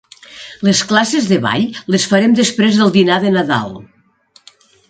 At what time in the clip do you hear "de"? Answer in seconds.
1.33-1.37, 3.27-3.37